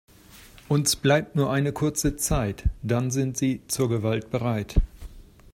Uns 0.67 0.95
bleibt 0.95 1.35
nur 1.35 1.51
eine 1.51 1.73
kurze 1.73 2.15
Zeit, 2.15 2.63
dann 2.81 3.11
sind 3.11 3.37
sie 3.37 3.61
zur 3.67 3.87
Gewalt 3.87 4.31
bereit. 4.31 4.81